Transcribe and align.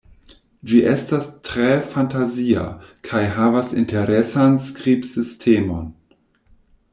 Ĝi 0.69 0.77
estas 0.93 1.27
tre 1.47 1.67
fantazia 1.91 2.63
kaj 3.09 3.21
havas 3.35 3.69
interesan 3.83 4.59
skribsistemon. 4.69 5.87